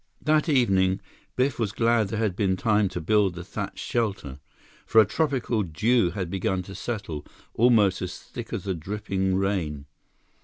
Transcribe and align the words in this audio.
That 0.23 0.49
evening, 0.49 0.99
Biff 1.35 1.59
was 1.59 1.71
glad 1.71 2.07
there 2.07 2.17
had 2.17 2.35
been 2.35 2.57
time 2.57 2.89
to 2.89 2.99
build 2.99 3.35
the 3.35 3.43
thatched 3.43 3.85
shelter, 3.85 4.39
for 4.83 4.99
a 4.99 5.05
tropical 5.05 5.61
dew 5.61 6.09
had 6.09 6.31
begun 6.31 6.63
to 6.63 6.73
settle, 6.73 7.23
almost 7.53 8.01
as 8.01 8.17
thick 8.17 8.51
as 8.51 8.65
a 8.65 8.73
dripping 8.73 9.35
rain. 9.35 9.85